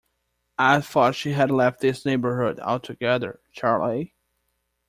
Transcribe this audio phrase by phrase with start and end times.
[0.57, 4.15] I thought she had left this neighbourhood altogether, Charley.